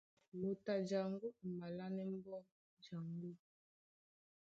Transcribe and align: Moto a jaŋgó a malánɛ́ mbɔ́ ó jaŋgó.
Moto 0.39 0.67
a 0.75 0.77
jaŋgó 0.89 1.27
a 1.43 1.45
malánɛ́ 1.59 2.05
mbɔ́ 2.13 2.37
ó 2.37 2.41
jaŋgó. 2.83 3.29